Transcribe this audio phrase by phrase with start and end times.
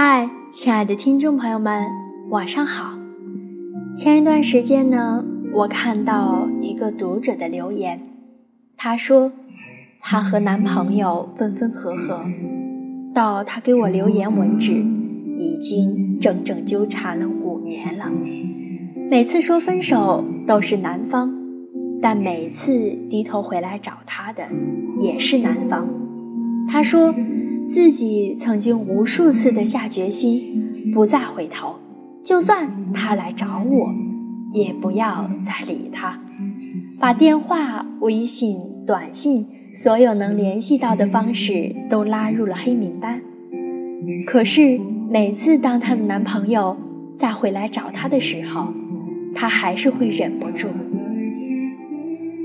[0.00, 1.82] 嗨，亲爱的听众朋友们，
[2.28, 2.96] 晚上好。
[3.96, 8.00] 前一段时间呢，我看到一个读者的留言，
[8.76, 9.32] 她说
[10.00, 12.22] 她和男朋友分分合合，
[13.12, 14.86] 到她给我留言为止，
[15.36, 18.04] 已经整整纠缠了五年了。
[19.10, 21.34] 每次说分手都是男方，
[22.00, 22.72] 但每次
[23.10, 24.44] 低头回来找她的
[25.00, 25.88] 也是男方。
[26.68, 27.12] 她说。
[27.66, 31.76] 自己曾经无数次的下决心，不再回头，
[32.24, 33.94] 就算他来找我，
[34.52, 36.18] 也不要再理他，
[36.98, 43.20] 把电话、微信、短信所有能联系到的方式都拉入了黑名单。
[44.26, 44.80] 可是
[45.10, 46.76] 每次当她的男朋友
[47.16, 48.72] 再回来找她的时候，
[49.34, 50.68] 她还是会忍不住。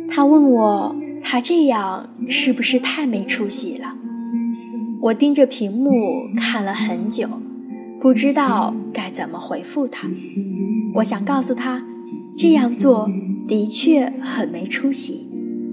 [0.09, 3.92] 她问我，她这样是不是太没出息了？
[5.03, 7.27] 我盯着屏幕看了很久，
[7.99, 10.07] 不知道该怎么回复他。
[10.95, 11.83] 我想告诉他，
[12.37, 13.09] 这样做
[13.45, 15.27] 的确很没出息，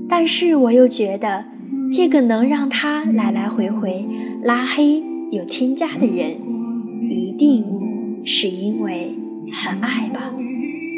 [0.08, 1.45] 但是我又觉得，
[1.92, 4.05] 这个能让他来来回回
[4.42, 6.39] 拉黑有添加的人，
[7.08, 7.64] 一定
[8.25, 9.14] 是因为
[9.53, 10.34] 很爱吧，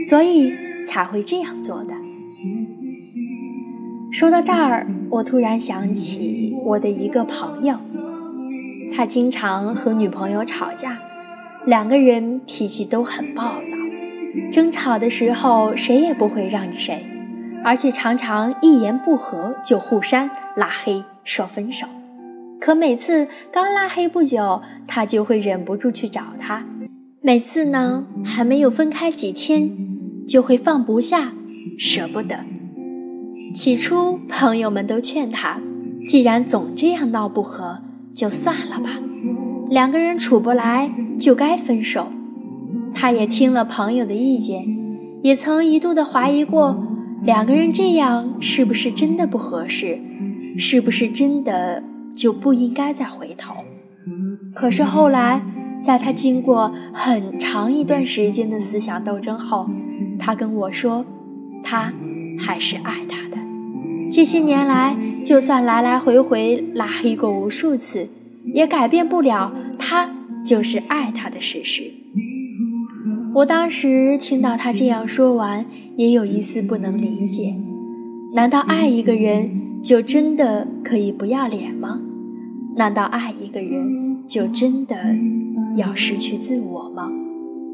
[0.08, 0.50] 所以
[0.86, 1.92] 才会这样做的。
[4.10, 7.76] 说到这儿，我突然想起我的一个朋友。
[8.94, 10.98] 他经常和女朋友吵架，
[11.66, 13.76] 两个人脾气都很暴躁，
[14.50, 17.06] 争吵的时候谁也不会让着谁，
[17.64, 21.86] 而且常常一言不合就互删、拉黑、说分手。
[22.60, 26.64] 可每次刚拉黑不久，他就会忍不住去找他，
[27.20, 29.70] 每次呢还没有分开几天，
[30.28, 31.32] 就会放不下、
[31.78, 32.40] 舍不得。
[33.54, 35.60] 起初朋友们都劝他，
[36.06, 37.82] 既然总这样闹不和。
[38.14, 38.90] 就算了吧，
[39.68, 42.12] 两个人处不来就该分手。
[42.94, 44.64] 他也听了朋友的意见，
[45.22, 46.86] 也曾一度的怀疑过，
[47.22, 49.98] 两个人这样是不是真的不合适，
[50.58, 51.82] 是不是真的
[52.14, 53.54] 就不应该再回头？
[54.54, 55.42] 可是后来，
[55.80, 59.70] 在他经过很长一段时间的思想斗争后，
[60.18, 61.06] 他跟我说，
[61.64, 61.92] 他
[62.38, 63.38] 还是爱他的。
[64.12, 68.10] 这些年来，就算来来回回拉黑过无数次，
[68.52, 70.10] 也改变不了他
[70.44, 71.84] 就是爱他的事实。
[73.36, 75.64] 我当时听到他这样说完，
[75.96, 77.54] 也有一丝不能理解。
[78.34, 82.02] 难道爱一个人就真的可以不要脸吗？
[82.76, 84.94] 难道爱一个人就真的
[85.76, 87.10] 要失去自我吗？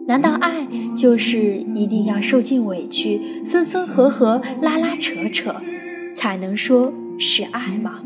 [0.06, 5.52] 难道爱就是一定要受尽委屈，分分合合，拉拉扯扯？
[6.18, 8.00] 才能说是爱吗？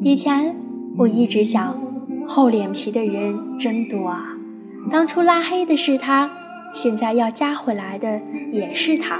[0.00, 0.56] 以前
[0.96, 1.78] 我一直想，
[2.26, 4.34] 厚脸皮的人真多啊。
[4.90, 6.30] 当初拉黑的是他，
[6.72, 9.18] 现在要加回来的也是他；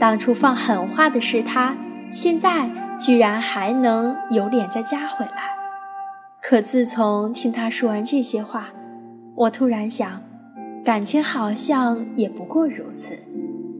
[0.00, 1.76] 当初放狠话的是他，
[2.10, 2.68] 现在
[2.98, 5.44] 居然还能有脸再加回来。
[6.42, 8.70] 可自从听他说完这些话，
[9.36, 10.10] 我突然想，
[10.84, 13.16] 感情好像也不过如此。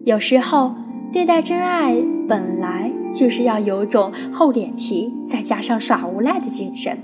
[0.04, 0.76] 有时候。
[1.12, 1.96] 对待真爱
[2.30, 6.96] 本来就是要有种厚脸皮，再加上耍无赖的精神。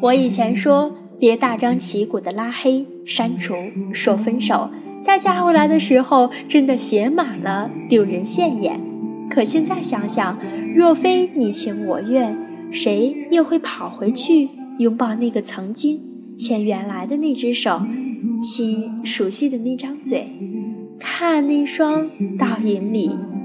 [0.00, 3.54] 我以前说别大张旗鼓的拉黑、删除、
[3.92, 8.80] 说分手，再加回来的时候真的写满了，丢人现眼。
[9.28, 10.38] 可现在想想，
[10.74, 12.34] 若非你情我愿，
[12.70, 14.48] 谁又会跑回去
[14.78, 16.00] 拥抱那个曾经
[16.34, 17.82] 牵原来的那只手，
[18.40, 20.28] 亲熟悉的那张嘴？
[20.98, 22.08] 看那双
[22.38, 23.10] 倒影里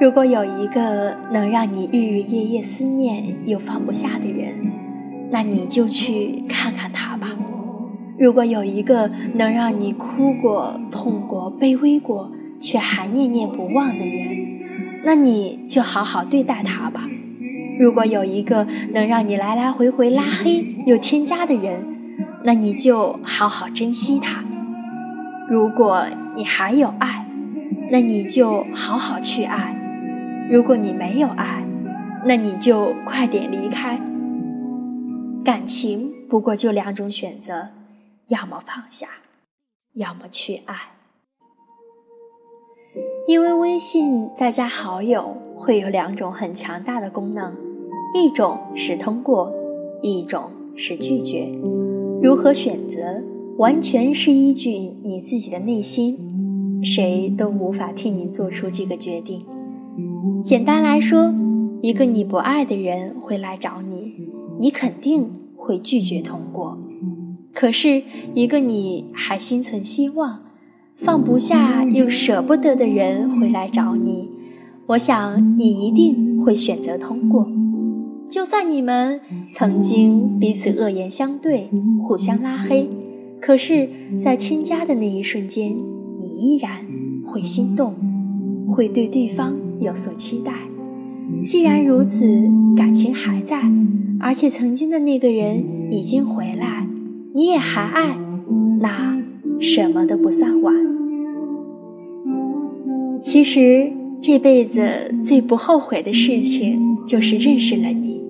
[0.00, 4.70] 如果有一个能让你日日夜夜思念又放不下的人，
[5.32, 7.30] 那你就去看看他吧。
[8.16, 12.30] 如果有一个能让你哭过、痛过、卑微过，
[12.60, 14.28] 却还念念不忘的人，
[15.04, 17.08] 那你就好好对待他吧。
[17.80, 21.84] 如果有一个能让你来来回回拉黑又添加的人，
[22.44, 24.44] 那你就好好珍惜他。
[25.50, 26.06] 如果
[26.36, 27.26] 你还有爱，
[27.90, 29.74] 那你就好好去爱。
[30.50, 31.62] 如果你没有爱，
[32.24, 34.00] 那你就快点离开。
[35.44, 37.68] 感情不过就两种选择，
[38.28, 39.08] 要么放下，
[39.92, 40.74] 要么去爱。
[43.26, 47.54] 因为微信再加好友会有两种很强大的功能，
[48.14, 49.52] 一种是通过，
[50.00, 51.46] 一种是拒绝。
[52.22, 53.22] 如何选择，
[53.58, 54.70] 完全是依据
[55.04, 59.44] 你自己的内心，谁都无法替你做出这个决定。
[60.44, 61.32] 简单来说，
[61.82, 64.14] 一个你不爱的人会来找你，
[64.58, 66.78] 你肯定会拒绝通过；
[67.52, 68.02] 可是，
[68.34, 70.40] 一个你还心存希望、
[70.96, 74.30] 放不下又舍不得的人会来找你，
[74.88, 77.46] 我想你一定会选择通过。
[78.28, 79.20] 就算你们
[79.52, 81.70] 曾经彼此恶言相对、
[82.00, 82.88] 互相拉黑，
[83.40, 83.88] 可是，
[84.18, 85.76] 在添加的那一瞬间，
[86.18, 86.86] 你依然
[87.24, 87.94] 会心动，
[88.68, 90.52] 会对对方有所期待。
[91.44, 92.26] 既然如此，
[92.76, 93.60] 感情还在，
[94.20, 96.86] 而且曾经的那个人已经回来，
[97.34, 98.18] 你也还爱，
[98.80, 99.20] 那
[99.60, 100.74] 什么都不算晚。
[103.20, 103.92] 其实。
[104.20, 104.82] 这辈子
[105.22, 108.20] 最不后悔的事情，就是认识了你，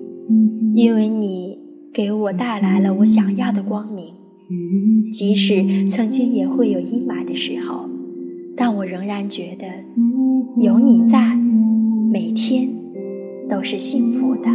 [0.75, 1.57] 因为你
[1.91, 4.13] 给我带来了我想要的光明。
[5.11, 7.89] 即使曾经也会有阴霾的时候，
[8.55, 9.65] 但我仍然觉得
[10.61, 11.37] 有你在
[12.11, 12.69] 每天
[13.49, 14.49] 都是幸福的。